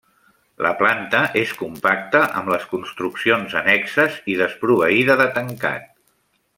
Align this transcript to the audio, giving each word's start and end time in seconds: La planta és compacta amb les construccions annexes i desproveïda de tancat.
La 0.65 0.69
planta 0.77 1.19
és 1.41 1.51
compacta 1.59 2.21
amb 2.41 2.51
les 2.55 2.65
construccions 2.73 3.53
annexes 3.63 4.19
i 4.35 4.39
desproveïda 4.43 5.23
de 5.25 5.33
tancat. 5.41 5.87